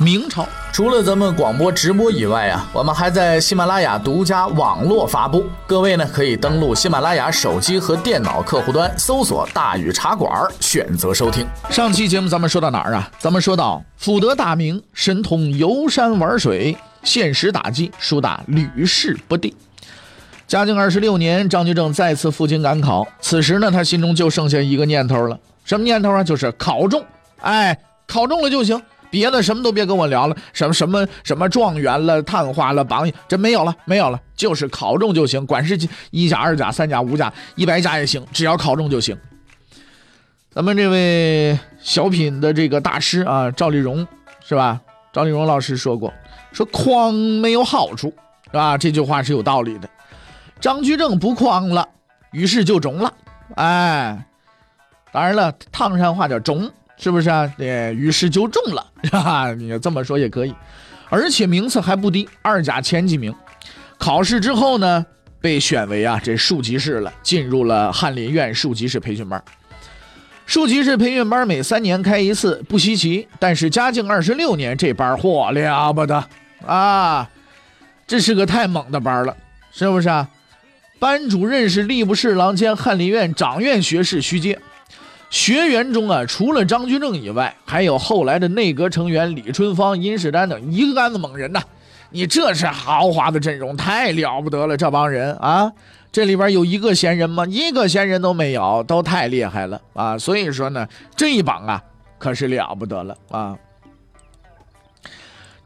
[0.00, 5.44] 明朝除了咱们广播直播以外啊，我们还在喜马拉雅独家网络发布。
[5.66, 11.44] 各位呢，可以登录喜马拉雅手机和电脑客户端，搜索“大禹茶馆”，选择收听。
[11.68, 13.10] 上期节目咱们说到哪儿啊？
[13.18, 19.52] 咱们说到辅德大明神通游山玩水，现实打击输打屡试不第。
[20.46, 23.04] 嘉靖二十六年，张居正再次赴京赶考。
[23.20, 26.22] 此时呢，他心中就剩下一个念头了，什么念头啊？
[26.22, 27.04] 就是考中。
[27.40, 27.76] 哎，
[28.06, 35.78] 考中了就行，别的什么都别跟我聊了，什么什么什么状元了、探花了、榜，这没有了，没有了，就是考中就行，管是
[36.10, 39.16] 一甲、二甲、三甲、五甲、一百甲也行，只要考中就行。
[40.50, 44.06] 咱们这位小品的这个大师啊，赵丽蓉
[44.44, 44.80] 是吧？
[45.12, 46.12] 赵丽蓉老师说过，
[46.52, 48.12] 说框没有好处，
[48.46, 48.76] 是吧？
[48.76, 49.88] 这句话是有道理的。
[50.60, 51.86] 张居正不慌了，
[52.32, 53.12] 于是就中了。
[53.54, 54.26] 哎，
[55.12, 56.68] 当然了，唐山话叫中，
[56.98, 57.50] 是不是啊？
[57.56, 60.54] 对，于是就中了， 哈哈，你这么说也可以。
[61.08, 63.34] 而且名次还不低，二甲前几名。
[63.96, 65.06] 考试之后呢，
[65.40, 69.42] 被选为啊这庶吉士了，进入了翰林院庶吉士培训班。
[70.44, 73.26] 庶吉士培训班每三年开一次，不稀奇。
[73.38, 76.24] 但是嘉靖二十六年这班嚯了不得
[76.66, 77.28] 啊！
[78.06, 79.36] 这是个太猛的班了，
[79.70, 80.28] 是不是啊？
[80.98, 84.58] 班主任是吏部侍郎兼翰林院掌院学士徐阶，
[85.30, 91.60] 学员中啊，除了张居正以外，还有后来的内阁成员李春芳、殷世丹等一个杆子猛人呐。
[92.10, 94.74] 你这是豪华的阵容，太了不得了！
[94.74, 95.70] 这帮人啊，
[96.10, 97.44] 这里边有一个闲人吗？
[97.46, 100.16] 一个闲人都没有，都太厉害了啊！
[100.16, 101.82] 所以说呢，这一榜啊，
[102.18, 103.54] 可是了不得了啊！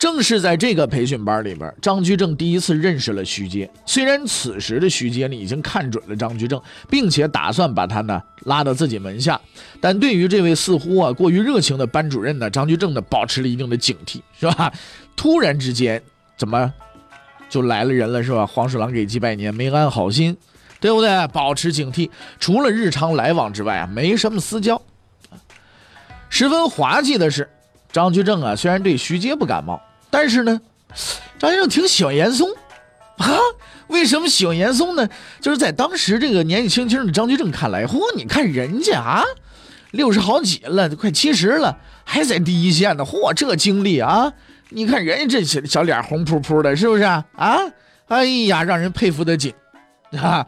[0.02, 3.70] 正是在这个培训班里边，张居正第一次认识了徐阶。
[3.86, 9.40] 虽然此时的徐阶呢已经看准了张居正，并且打算把他呢拉到自己门下，
[9.80, 14.72] 但对于这位似乎啊过于热情的班主任呢，张居正呢保持了一定的警惕，是吧？
[15.14, 16.02] 突然之间
[16.36, 16.72] 怎么
[17.48, 18.44] 就来了人了，是吧？
[18.44, 20.36] 黄鼠狼给鸡拜年，没安好心，
[20.80, 21.28] 对不对？
[21.28, 22.10] 保持警惕，
[22.40, 24.82] 除了日常来往之外啊，没什么私交。
[26.28, 27.48] 十分滑稽的是，
[27.92, 29.80] 张居正啊虽然对徐阶不感冒。
[30.12, 30.60] 但是呢，
[31.38, 32.46] 张先生挺喜欢严嵩，
[33.16, 33.26] 啊？
[33.88, 35.08] 为什么喜欢严嵩呢？
[35.40, 39.24] 就是在当时这个年纪轻轻的张居正看来，嚯，你看人家啊，
[39.90, 44.32] 六十好几了，快七十了，还在第一线呢，嚯，这经历啊！
[44.68, 47.24] 你看人家这小小脸红扑扑的，是不是啊？
[47.36, 47.58] 啊，
[48.08, 49.54] 哎呀，让人佩服的紧
[50.18, 50.46] 啊！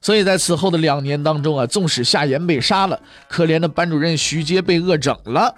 [0.00, 5.54] 所以在此后的两年当中啊，纵使夏言被杀了，可怜的班主任徐阶被恶整了。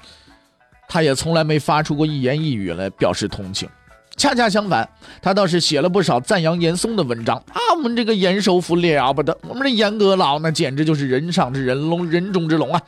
[0.88, 3.68] 他也从来没发出过一言一语来表示同情，
[4.16, 4.88] 恰恰相反，
[5.20, 7.58] 他倒是写了不少赞扬严嵩的文章啊。
[7.76, 12.80] 我们这个严首府了不得，我们这严阁老那简直就是人上之人龙，人中之龙啊！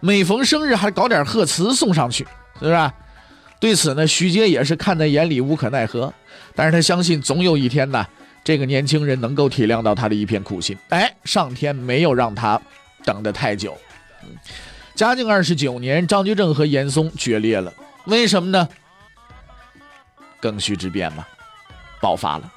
[0.00, 2.24] 每逢生日还搞点贺词送上去，
[2.60, 2.90] 是不是？
[3.58, 6.12] 对此呢，徐阶也是看在眼里，无可奈何。
[6.54, 8.06] 但是他相信总有一天呢，
[8.44, 10.76] 这个年轻人能够体谅到他的一片苦心。
[10.90, 12.60] 哎，上天没有让他
[13.04, 13.74] 等得太久。
[14.94, 17.72] 嘉靖二十九年，张居正和严嵩决裂了。
[18.04, 18.68] 为什么呢？
[20.40, 21.26] 庚戌之变嘛，
[22.00, 22.52] 爆发了。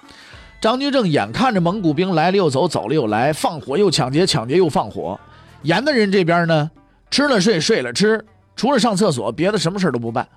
[0.62, 5.20] 张居正眼看着蒙古兵来了又走，走了又来，放火又抢劫，抢劫又放火。
[5.64, 6.70] 严的人这边呢，
[7.10, 8.24] 吃了睡，睡了吃，
[8.56, 10.28] 除了上厕所，别的什么事都不办。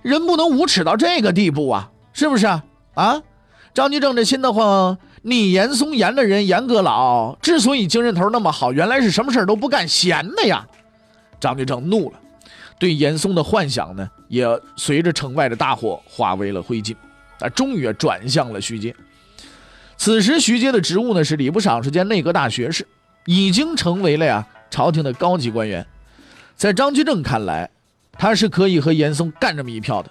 [0.00, 2.64] 人不能无耻到这个地步啊，是不是啊？
[2.94, 3.22] 啊，
[3.74, 4.96] 张居正这心的慌。
[5.26, 10.66] 你严嵩严的人，严阁老之所以精神头那么好，原来是什么事都不干，闲的呀。
[11.44, 12.18] 张居正怒了，
[12.78, 14.46] 对严嵩的幻想呢，也
[14.76, 16.96] 随着城外的大火化为了灰烬。
[17.38, 18.94] 啊，终于转向了徐阶。
[19.98, 22.86] 此时徐阶的职务呢是礼部尚书兼内阁大学士，
[23.26, 25.86] 已经成为了呀朝廷的高级官员。
[26.56, 27.68] 在张居正看来，
[28.12, 30.10] 他是可以和严嵩干这么一票的。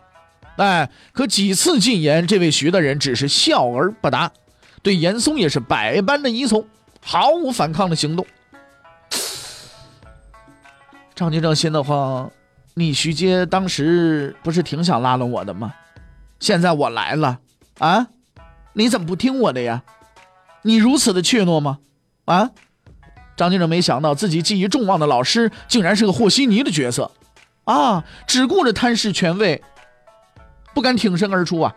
[0.58, 4.32] 哎，可几次进言，这位徐大人只是笑而不答，
[4.84, 6.64] 对严嵩也是百般的依从，
[7.02, 8.24] 毫无反抗的行动。
[11.16, 12.32] 张居正心的慌，
[12.74, 15.74] 你徐阶当时不是挺想拉拢我的吗？
[16.40, 17.40] 现在我来了，
[17.80, 18.08] 啊，
[18.74, 19.84] 你怎么不听我的呀？
[20.64, 21.80] 你如此的怯懦吗？
[22.26, 22.52] 啊！
[23.36, 27.12] 张居正没想到自己寄予众望的老师，竟然是个和稀泥的角色，
[27.66, 29.62] 啊，只顾着贪视权位，
[30.74, 31.76] 不敢挺身而出啊。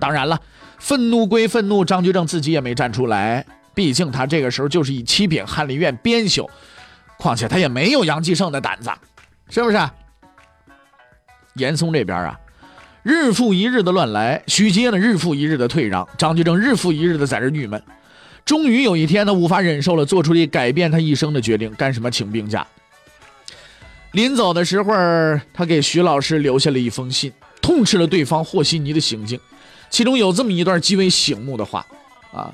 [0.00, 0.40] 当然了，
[0.78, 6.48] 愤怒归愤怒，张居正自己也没站出来，毕竟他这个时候就是以七品翰林院编修，
[7.24, 8.90] 况且他也没有杨继盛的胆子，
[9.48, 9.78] 是不是？
[11.54, 12.38] 严嵩这边啊，
[13.02, 17.82] 日复一日的乱来，徐阶呢日复一日的退让，张居正日复一日的在这郁闷。
[18.44, 22.10] 终于有一天，他无法忍受了，做出了改变他一生的决定，干什么？
[22.10, 22.66] 请病假。
[24.12, 24.92] 临走的时候，
[25.54, 27.32] 他给徐老师留下了一封信，
[27.62, 29.40] 痛斥了对方和稀泥的行径。
[29.88, 31.86] 其中有这么一段极为醒目的话，
[32.34, 32.52] 啊，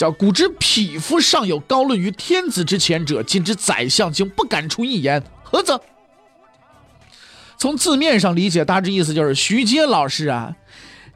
[0.00, 5.78] 叫“古之匹夫尚有高论于天子之前者，今之宰相竟不敢出一言，何则？”
[7.58, 10.56] 从字面上理解，大致意思就是徐阶老师啊，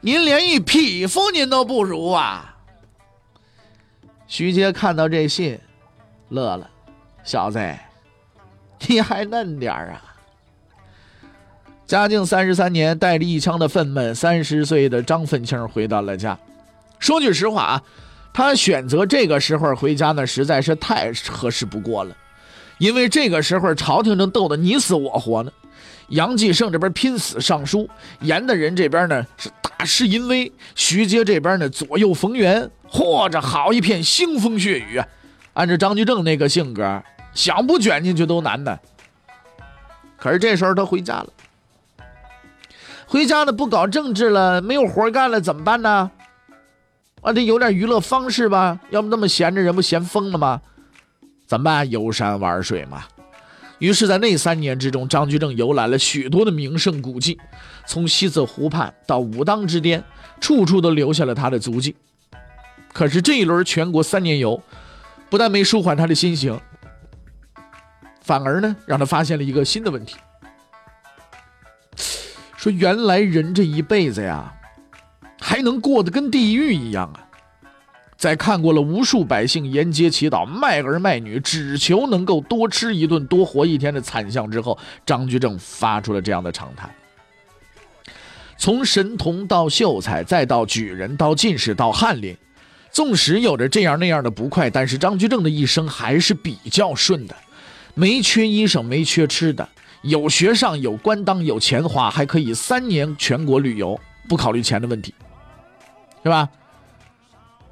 [0.01, 2.57] 您连一匹夫您都不如啊。
[4.27, 5.59] 徐阶看到这信，
[6.29, 6.69] 乐了，
[7.23, 7.59] 小子，
[8.85, 9.99] 你还嫩点啊。
[11.87, 16.37] 嘉靖三十三年，带着一腔的愤懑，三十岁的张凤青回到了家。
[16.99, 17.83] 说句实话啊，
[18.35, 22.13] 他选择这个时候回家呢，实在是太合适不过了，
[22.79, 25.49] 因为这个时候朝廷正斗得你死我活呢。
[26.09, 27.89] 杨继盛这边拼死上书，
[28.19, 35.07] 严的人这边呢是大势淫威，徐阶这边呢左右逢源，嚯，这好一片腥风血雨啊！
[35.53, 37.01] 按照张居正那个性格，
[37.33, 38.77] 想不卷进去都难的。
[40.17, 41.27] 可是这时候他回家了，
[43.07, 46.11] 回家了不搞政治了，没有活干了，怎么办呢？
[47.25, 48.79] 啊，得有点娱乐方式吧？
[48.91, 50.61] 要不那么闲着，人不闲疯了吗？
[51.47, 51.89] 怎么办？
[51.89, 53.03] 游山玩水嘛。
[53.79, 57.39] 于是，在那三年之中，张居正游览了许多的名胜古迹，
[57.87, 60.03] 从西子湖畔到武当之巅，
[60.39, 61.95] 处处都留下了他的足迹。
[62.93, 64.61] 可是这一轮全国三年游，
[65.27, 66.59] 不但没舒缓他的心情，
[68.21, 70.15] 反而呢，让他发现了一个新的问题：
[72.55, 74.53] 说原来人这一辈子呀，
[75.39, 77.21] 还能过得跟地狱一样啊！
[78.17, 86.89] 在看过了无数百姓沿街祈祷、卖儿卖女，只求能够多吃一顿、多活一天的惨象之后，张居正发出了这样的长叹：
[88.57, 92.35] 从神童到秀才，再到举人，到进士，到翰林，
[92.89, 97.35] 纵使有着这样那样的不快，但是张居正的一生还是比较顺的，
[97.93, 99.67] 没缺衣裳，没缺吃的，
[100.03, 103.99] 有学上，有官当，有钱花，还可以三年全国旅游，
[104.29, 105.13] 不考虑钱的问题，
[106.25, 106.49] 是吧？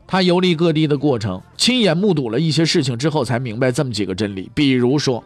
[0.06, 4.48] 他游历各地的过程，亲眼目睹了一些事情之后，才明白这么几个真理。
[4.54, 5.24] 比如说，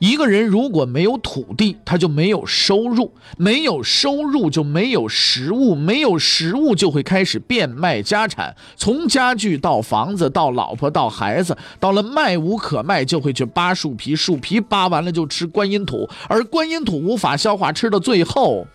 [0.00, 11.56] 一个人如果没有土地，他就没有收入；没有收入，就没有食物；没有食物，就会开始变卖家产，从家具到房子，到老婆，到孩子。
[11.80, 18.66] 到了卖无可卖，就会去扒树皮，树皮扒完了就吃观音土，而观音土无法消化，吃到最后，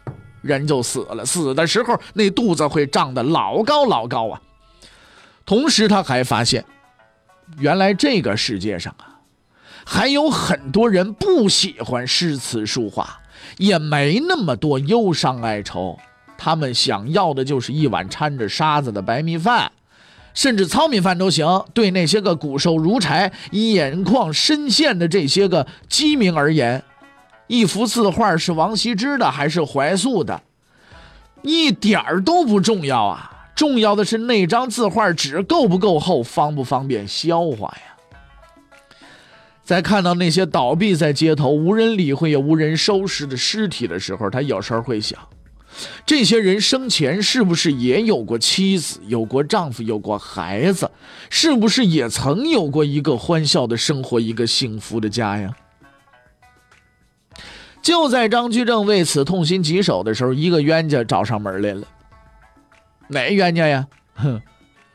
[0.41, 1.25] 人就死了。
[1.25, 4.41] 死的时候，那肚子会胀得老高老高啊！
[5.45, 6.63] 同时，他还发现，
[7.57, 9.19] 原来这个世界上啊，
[9.85, 13.19] 还有很多人不喜欢诗词书画，
[13.57, 15.99] 也没那么多忧伤哀愁，
[16.38, 19.71] 他们想要的就是一碗掺着沙子的白米饭，
[20.33, 21.65] 甚至糙米饭都行。
[21.73, 26.83] 对那些个骨瘦如柴、眼眶深陷的这些个饥民而言，
[27.51, 30.42] 一幅字画是王羲之的还是怀素的，
[31.42, 33.49] 一点儿都不重要啊。
[33.54, 38.95] 重要的是那张字画纸够不够厚，方不方便消化呀？
[39.66, 45.19] 在看到那些倒闭在街头、无人理会也无人收拾的尸体的时候，他有时候会想：
[46.06, 50.90] 这些人生前是不是也有过妻子、有过丈夫、有过孩子？
[51.30, 55.54] 是不是也曾有过一个欢笑的生活、一个幸福的家呀？
[57.81, 61.83] 就在张居正为此痛心疾首的时候，一个冤家找上门来了。
[63.07, 63.88] 哪冤家呀？
[64.16, 64.42] 哼，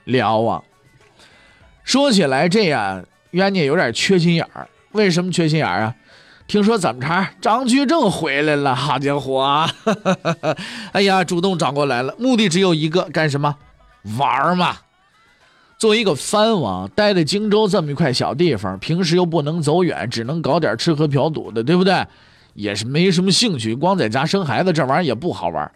[0.05, 0.63] 辽王。
[1.85, 4.69] 说起来，这样冤家有点缺心眼儿。
[4.93, 5.95] 为什么缺心眼儿啊？
[6.47, 9.67] 听说怎么着，张居正回来了，好家伙！
[10.93, 13.57] 哎呀，主动找过来了，目的只有一个，干什么？
[14.17, 14.77] 玩嘛。
[15.77, 22.07] 作为一个藩王，待在荆州这么一块小地方，平时又不能走远，只能搞点吃喝嫖赌的，对不对？
[22.57, 25.71] 也是没什么兴趣，光在家生孩子，这玩意儿也不好玩。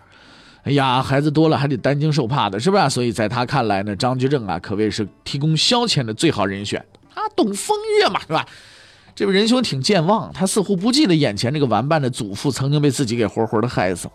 [0.62, 2.90] 哎呀，孩子多了还得担惊受怕的，是不是？
[2.90, 6.84] 所以在他看来呢，张居正啊，可谓是提供消遣的最好人选。
[7.14, 8.46] 他懂风月嘛，是吧？
[9.14, 14.08] 这位仁兄挺健忘，他似乎不记得眼前这个玩伴的祖父曾经被自己给活活的害死。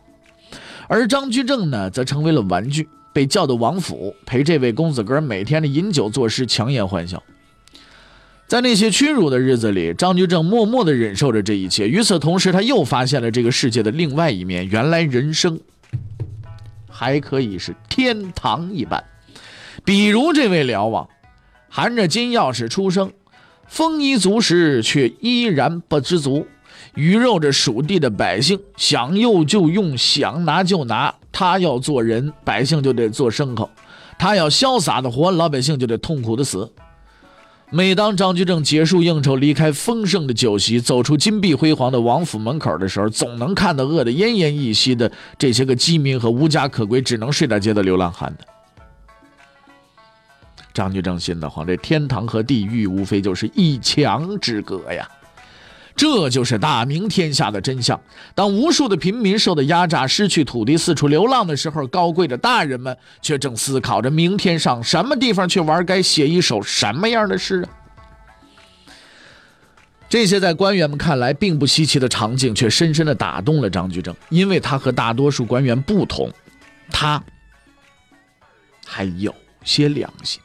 [0.88, 7.22] 而张居正呢，则成为了玩具，被叫到王府陪这位公子哥每天的饮酒作诗、强颜欢笑。
[8.48, 11.88] 在那些屈辱的日子里，张居正默默地忍受着这一切。
[11.88, 14.68] 与此同时，他又发现了这个世界的另外一面。
[14.68, 15.60] 原来人生。
[16.98, 19.04] 还可以是天堂一般。
[19.84, 21.10] 比如这位辽王，
[21.68, 23.12] 含着金钥匙出生，
[23.68, 26.48] 丰衣足食，却依然不知足。
[26.94, 31.14] 鱼肉着属地的百姓，想用就用，想拿就拿。
[31.34, 33.70] 他要做人，百姓就得做牲口；
[34.18, 36.72] 他要潇洒的活，老百姓就得痛苦的死。
[37.72, 48.45] 每当张居正结束应酬，离开丰盛的酒席，走出金碧辉煌的王府门口的时候，总能看到饿得奄奄一息的这些个饥民和无家可归、只能睡大街的流浪汉的。
[50.74, 55.10] 张居正心的慌，这天堂和地狱无非就是一墙之隔呀。
[55.96, 58.00] 这就是大明天下的真相。
[58.34, 67.70] 当无数的平民受到压榨、失去土地、四处流浪的时候，高贵的大人们却正思考着明天上什么地方去玩，该写一首什么样的诗啊！
[70.08, 76.32] 这些在官员们看来并不稀奇的场景，却深深的打动了张居正，因为他和大多数官员不同，
[76.92, 77.24] 他
[78.86, 79.34] 还有
[79.64, 80.40] 些良心。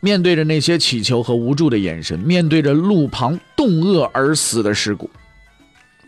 [0.00, 5.10] 面对着那些乞求和无助的眼神，面对着路旁冻饿而死的尸骨，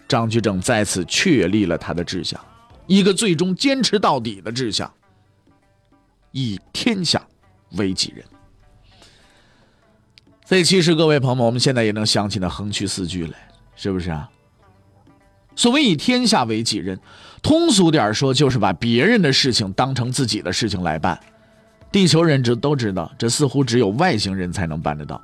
[0.07, 2.41] 张居正再次确立了他的志向，
[2.87, 4.93] 一个最终坚持到底的志向：
[6.31, 7.21] 以天下
[7.73, 8.25] 为己任。
[10.47, 13.37] 所以，其实各位朋友们，我们现在也能想起那横渠四句来，
[13.77, 14.29] 是不是啊？
[15.57, 16.99] 所谓以天下为己任，
[17.43, 21.19] 通俗点说，就是把别人的事情当成自己的事情来办。
[21.93, 25.21] 地球人知都知道，这似乎只有外星人才能办得到。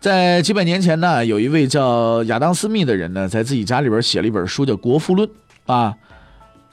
[0.00, 5.28] 在几百年前呢，有一位叫亚当·斯密的人呢，在自己家里边写了一本书，叫《国富论》
[5.72, 5.94] 啊。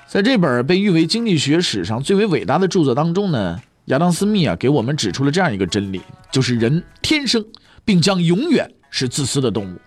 [0.07, 7.43] 在这本被誉为经济学史上最为伟大的著作当中呢，亚当·斯密啊，给我们指出了这样一个真理：就是人天生
[7.83, 9.77] 并将永远是自私的动物。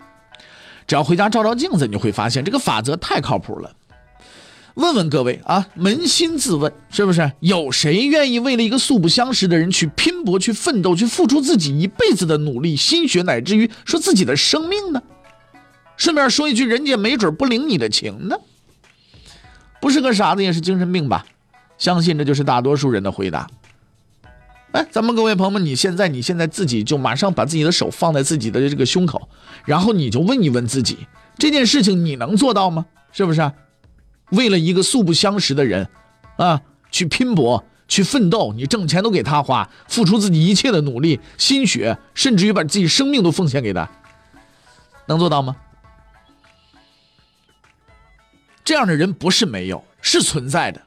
[0.89, 3.73] 只要回家照照镜子，你会发现这个法则太靠谱了。
[4.79, 15.03] 问问各位啊，扪心自问，是不是有谁愿意为了一个素不相识的人去拼搏、去奋斗、去付出自己一辈子的努力、心血，乃至于说自己的生命呢？
[15.97, 18.37] 顺便说一句，人家没准不领你的情呢。
[19.81, 21.27] 不是个傻子，也是精神病吧？
[21.77, 23.49] 相信这就是大多数人的回答。
[24.71, 29.29] 哎，咱们各位朋友们，你现在你现在自己就马上把自己的手放在自己的这个胸口，
[29.65, 30.99] 然后你就问一问自己，
[31.37, 32.87] 这件事情你能做到吗？
[33.11, 33.51] 是不是？
[34.31, 35.89] 为了一个素不相识的人，
[36.37, 43.89] 啊，去拼搏，去奋斗，你挣钱都给他花，付出自己一切的努力、心血，甚至于把自己生命都奉献给他，
[45.07, 45.57] 能做到吗？
[48.65, 50.83] 这样的人不是没有，是存在的。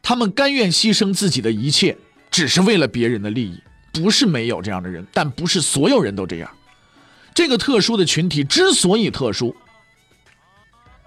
[0.00, 1.98] 他们甘愿牺牲自己的一切，
[2.30, 3.60] 只是为了别人的利益，
[3.92, 6.48] 不是没有这样的人，但不是所有人都这样。
[7.34, 9.56] 这个特殊的群体之所以特殊，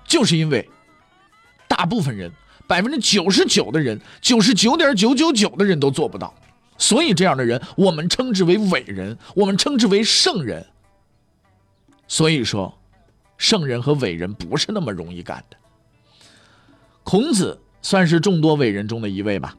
[0.06, 0.68] 就是因为。
[1.80, 2.30] 大部分人，
[2.68, 6.34] 百分之九十九的人，九十九点九九九的人都做不到，
[6.78, 10.66] 所以这样的人，我们称之为伟人，我们称之为圣人。
[12.06, 12.78] 所以说，
[13.38, 15.56] 圣人和伟人不是那么容易干的。
[17.06, 19.56] 孔子算是众多伟人中的一位吧，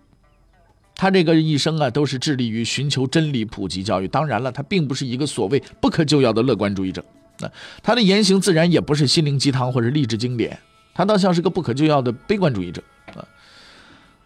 [0.96, 4.06] 他这个一生啊，都是致力于寻求真理、普及教育。
[4.06, 7.02] 当然了，他并不是一个所谓不可救药的乐观主义者，
[7.38, 7.50] 那
[7.82, 10.58] 他的言行自然也不是心灵鸡汤或者励志经典。
[11.00, 12.82] 他倒像是个不可救药的悲观主义者
[13.14, 13.24] 啊！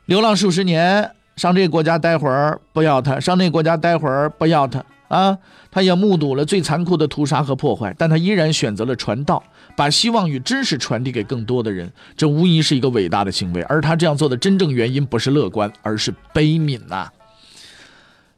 [0.07, 5.38] 流浪数十年，上这个国家待会儿不要他，上那个国家待会儿不要他啊！
[5.71, 9.40] 他也目睹了最残酷的屠杀和破坏，但他依然选择了传道，
[9.76, 11.88] 把希望与知识传递给更多的人。
[12.16, 13.62] 这无疑是一个伟大的行为。
[13.62, 17.09] 而他这样做的真正原因不是乐观，而是悲悯呐。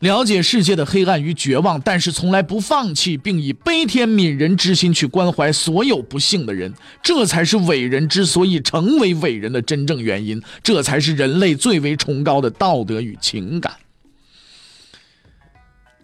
[0.01, 13.73] 了解世界的黑暗与绝望，但是从来不放弃，并以悲天悯人之心去关怀所有不幸的人，这才是伟人之所以成为伟人的真正原因，这才是人类最为崇高的道德与情感。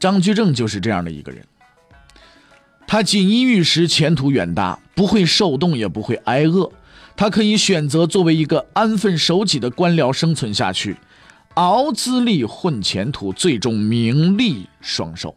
[0.01, 1.45] 张居正就是这样的一个人，
[2.87, 6.73] 他锦衣玉食，前途远大，不会受冻，也不会挨饿，
[7.15, 10.97] 他可以选择作为一个安分守己的官僚生存下去。
[11.55, 15.35] 熬资历混前途，最终名利双收。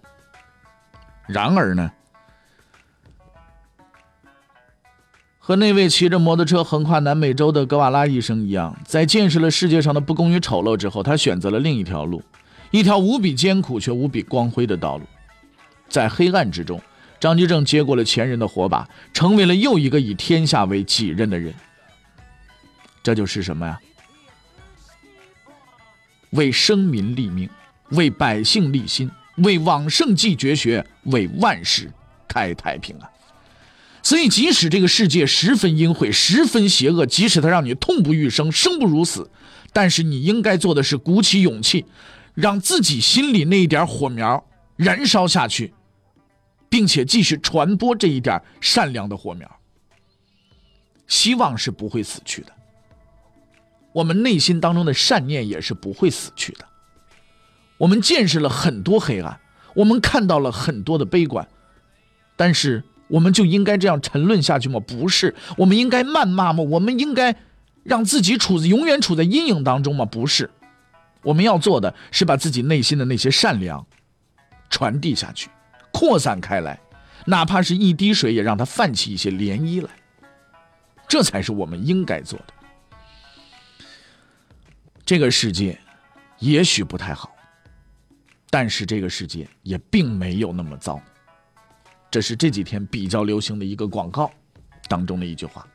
[1.27, 1.91] 然而呢，
[5.39, 12.23] 和那位骑着摩托车横跨南美洲的格瓦拉医生一样，在见识了世界上的不公与丑陋之后，他选择了另一条路，
[12.71, 15.05] 一条无比艰苦却无比光辉的道路。
[15.89, 16.81] 在黑暗之中，
[17.19, 21.53] 张居正接过了前人的火把，成为了又一个以天下为己任的人。
[23.03, 23.79] 这就是什么呀？
[26.31, 27.49] 为生民立命，
[27.91, 31.91] 为百姓立心，为往圣继绝学，为万世
[32.27, 33.09] 开太平啊！
[34.03, 39.29] 所以，即使这个世界十分阴晦、十分邪恶，即使它让你痛不欲生、生不如死，
[39.73, 41.85] 但是你应该做的是鼓起勇气，
[42.35, 45.73] 让自己心里那一点火苗燃烧下去，
[46.69, 49.49] 并且继续传播这一点善良的火苗。
[51.07, 52.54] 希望是不会死去的，
[53.95, 56.65] 我们内心当中的善念也是不会死去的。
[57.77, 59.39] 我们见识了很多黑暗，
[59.73, 61.47] 我们看到了很多的悲观，
[62.35, 62.83] 但是。
[63.07, 64.79] 我们就应该这样沉沦下去吗？
[64.79, 66.63] 不是，我们应该谩骂吗？
[66.63, 67.35] 我们应该
[67.83, 70.05] 让自己处在永远处在阴影当中吗？
[70.05, 70.49] 不是，
[71.21, 73.85] 我们要做的是把自己内心的那些善良
[74.71, 75.51] 传递下去，
[75.91, 76.79] 扩散开来，
[77.27, 79.89] 哪怕是一滴水，也让它泛起一些涟漪来。
[81.07, 82.54] 这才是我们应该做的。
[85.05, 85.77] 这个世界
[86.39, 87.31] 也许不太好，
[88.49, 90.99] 但是这个世界也并没有那么糟。
[92.09, 94.31] 这是这几天比较流行的一个广告
[94.87, 95.65] 当中的一句话。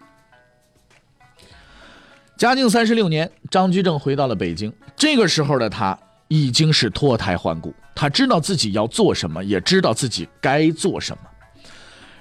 [2.37, 4.73] 嘉靖三十六年，张居正回到了北京。
[4.97, 5.97] 这个时候的他
[6.27, 11.23] 已经是脱胎换骨，他知道自己要做什么，也知道自己该做什么。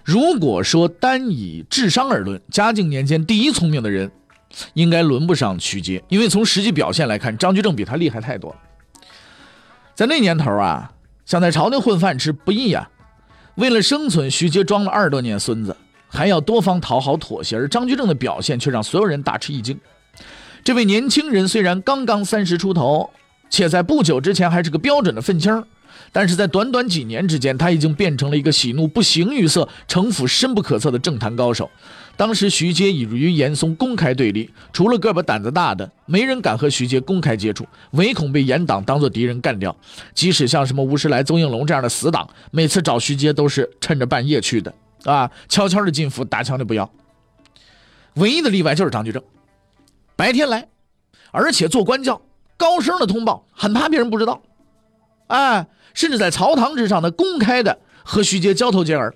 [0.04, 4.12] 如果说单以智商而论，嘉靖年间第一聪明的人，
[4.74, 8.58] 应该轮不上徐阶，因为从实际表现来看，张居正比他厉害太多了。
[9.96, 10.92] 在那年头啊，
[11.26, 12.90] 想在朝廷混饭吃不易呀。
[13.56, 15.76] 为了生存，徐阶装了二十多年孙子，
[16.08, 19.78] 还要多方讨好妥协，而张居正的表现却让所有人大吃一惊。
[20.64, 23.10] 这位年轻人虽然刚刚三十出头，
[23.50, 25.66] 且在不久之前还是个标准的愤青儿，
[26.12, 31.70] 但是在短短几年之间，他已经变成了一个喜怒不形于色、城府深不可测的政坛高手。
[32.18, 39.74] 当时徐阶已与严嵩公开对立，除了个把胆子大的，没人敢和徐阶公开接触，唯恐被严党当作敌人干掉。
[40.14, 44.74] 即使像什么吴世来、邹应龙这样的死党，每次找徐阶都是趁着半夜去的，
[45.06, 46.92] 啊，悄悄的进府，打枪的不要。
[48.16, 49.24] 唯一的例外就是张居正，
[50.18, 50.68] 白天来，
[51.32, 52.22] 而且做官教，
[52.58, 54.42] 高声的通报，很怕别人不知道，
[55.28, 59.14] 哎，甚至在朝堂之上呢，公开的和徐阶交头接耳。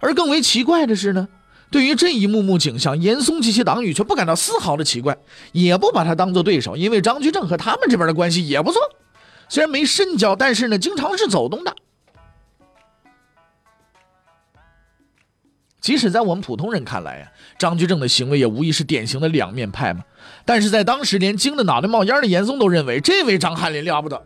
[0.00, 1.28] 而更为奇怪的是呢。
[1.70, 5.16] 对于这一幕幕景象，严嵩及其党羽却不感到丝毫的奇怪，
[5.50, 8.80] 也不把他当做对手，因为张居正和他们这边的关系也不错，
[9.48, 11.74] 虽然没深交，但是呢，经常是走动的。
[15.80, 20.04] 即使在我们普通人看来呀，张居正的行为也无疑是典型的两面派嘛。
[20.44, 24.24] 但是在当时，连惊得脑袋冒烟的严嵩都认为，这位张翰林了不得，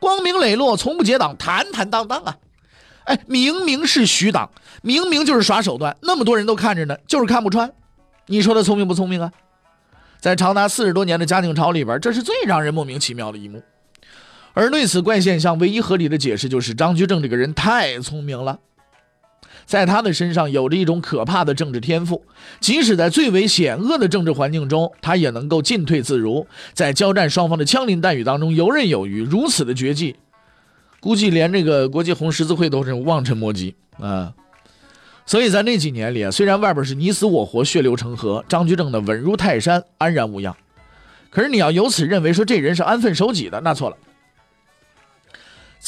[0.00, 2.36] 光明磊落，从不结党，坦坦荡荡啊。
[3.04, 4.50] 哎，明明是徐党，
[4.82, 7.72] 明明就是耍手段，那么多人都看着呢，就是看不穿。
[8.26, 9.32] 你说他聪明不聪明啊？
[10.20, 13.62] 在长达四十多年的嘉靖朝里边，这是最让人莫名其妙的一幕。
[14.52, 18.58] 而对此怪现象，唯一合理的解释就是张居正这个人太聪明了，
[19.68, 22.24] 在他的身上有着一种可怕的政治天赋，
[22.58, 29.22] 即使在最为险恶的政治环境中，他也能够进退自如，在交战双方的枪林弹雨当中游刃有余。
[29.22, 30.16] 如此的绝技。
[31.00, 34.32] 估计连这个国际红十字会都是望尘莫及啊！
[35.26, 40.56] 所以在那几年里，虽然外边是你死我活、血流成河，张居正呢稳如泰山、安然无恙，
[41.28, 43.96] 可是你要由此认为说这人是安分守己的，那错了。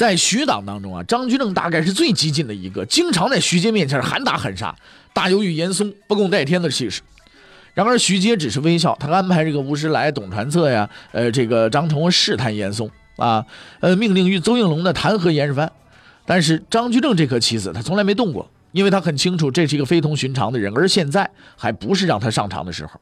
[0.00, 4.74] 在徐党当中啊，张居正大概是最激进的一个，经常在徐阶面前喊打喊杀，
[5.12, 7.02] 大有与严嵩不共戴天的气势。
[7.74, 12.90] 然而徐阶只是微笑，他安排这个吴石来、董传策呀，呃，这个张崇试探严嵩。
[13.16, 13.44] 啊，
[13.80, 15.68] 呃，命令与邹应龙呢弹劾严世蕃，
[16.24, 22.98] 但是张居正这颗棋子他从来没动过，因为他很清楚这是一个非同寻常的人，而现在还不是让他上场的时候。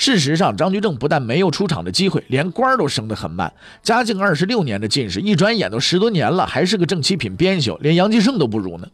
[0.00, 3.52] 事实上，张居正不但没有出场的机会，连官都升得很慢。
[3.82, 8.88] 嘉靖二十六年的进士，一转眼都十多年了，还是个正七品编修，连杨继盛都不如呢。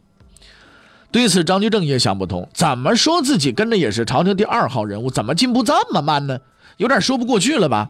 [1.09, 6.41] 对此，张居正也想不通，怎么说自己跟着也是朝廷第二号人物，怎么进步这么慢呢？
[6.75, 7.89] 有点说不过去了吧？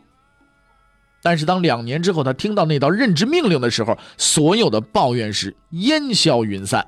[1.24, 6.86] 但是当两年之后，他听到那道任职命令的时候，所有的抱怨是烟消云散。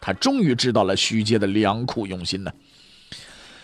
[0.00, 2.50] 他终于知道了徐阶的良苦用心呢。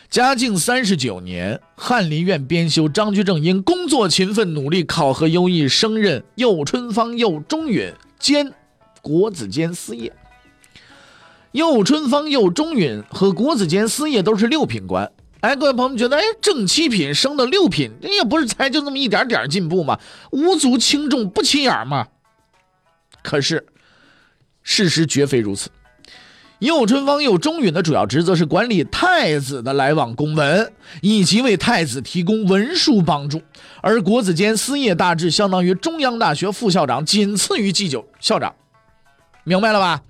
[0.09, 8.53] 嘉靖三十九年，翰林院编修张居正因工作勤奋、努力、考核优异，升任右春芳、右中允兼
[9.03, 10.13] 国子监司业。
[11.53, 15.11] 右春芳、右中允和国子监司业都是六品官。
[15.41, 19.99] 哎，各位朋友觉得，哎，正七品升到六品，也不是才就那么一点点进步嘛，
[20.31, 22.07] 无足轻重，不起眼嘛。
[23.23, 23.67] 可是，
[24.63, 25.69] 事实绝非如此。
[26.61, 33.39] 右春芳、右中允的主要职责是管理太子的来往公文，以及为太子提供文书帮助；
[33.83, 38.55] 而国子监司业大致相当于中央大学副校长，仅次于祭酒校长。
[39.45, 40.03] 明白了吧？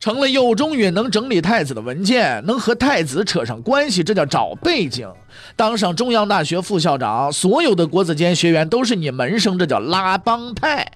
[0.00, 5.08] 成了右中允，能整理太子的文件，能和太子扯上关系，这叫找背景。
[5.54, 10.90] 当上中央大学副校长，所有的国子监学员都是你门生，这叫拉帮派。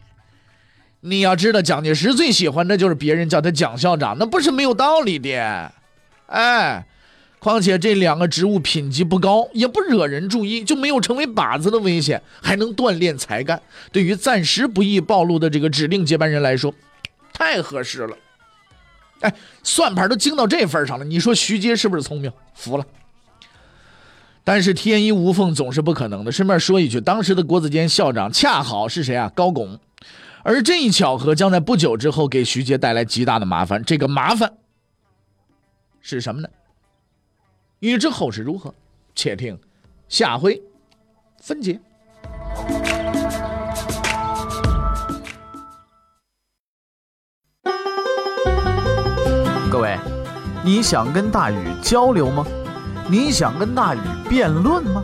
[1.02, 5.72] 你要知道，蒋介石最喜欢的就是别人叫他蒋校长，那不是没有道理的。
[6.26, 6.86] 哎，
[7.38, 13.60] 况且这两个职务品级不高，也不惹人注意，就没有成为靶子的危险，还能锻炼才干。
[13.90, 16.74] 对于暂时不易暴露的这个指定接班人来说，
[17.32, 18.14] 太合适了。
[19.20, 19.32] 哎，
[19.62, 22.30] 算盘都精到这份上了，你说徐阶是不是聪明？
[22.54, 22.84] 服了。
[24.44, 26.32] 但是天衣无缝总是不可能的。
[26.32, 29.32] 顺便说一句，当时的国子监校长恰好是谁啊？
[29.34, 29.78] 高拱。
[30.42, 33.84] 而这一巧合将在不久之后给徐杰带来极大的麻烦。
[33.84, 34.52] 这个麻烦
[36.00, 36.48] 是什么呢？
[37.80, 38.74] 欲知后事如何，
[39.14, 39.58] 且听
[40.08, 40.62] 下回
[41.40, 41.80] 分解。
[49.70, 49.98] 各位，
[50.64, 52.46] 你想跟大禹交流吗？
[53.08, 55.02] 你想跟大禹辩论吗？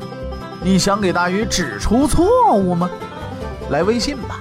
[0.62, 2.90] 你想给大禹指出错误吗？
[3.70, 4.40] 来微信吧。